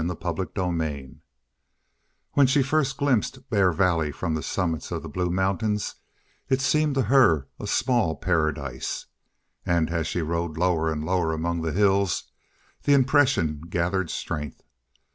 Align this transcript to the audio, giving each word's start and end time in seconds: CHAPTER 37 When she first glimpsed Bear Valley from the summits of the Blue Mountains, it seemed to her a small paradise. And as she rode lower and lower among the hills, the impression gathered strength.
CHAPTER 0.01 0.45
37 0.45 1.21
When 2.33 2.47
she 2.47 2.63
first 2.63 2.97
glimpsed 2.97 3.47
Bear 3.51 3.71
Valley 3.71 4.11
from 4.11 4.33
the 4.33 4.41
summits 4.41 4.89
of 4.89 5.03
the 5.03 5.09
Blue 5.09 5.29
Mountains, 5.29 5.93
it 6.49 6.59
seemed 6.59 6.95
to 6.95 7.03
her 7.03 7.47
a 7.59 7.67
small 7.67 8.15
paradise. 8.15 9.05
And 9.63 9.91
as 9.91 10.07
she 10.07 10.23
rode 10.23 10.57
lower 10.57 10.91
and 10.91 11.05
lower 11.05 11.33
among 11.33 11.61
the 11.61 11.71
hills, 11.71 12.31
the 12.81 12.93
impression 12.93 13.61
gathered 13.69 14.09
strength. 14.09 14.63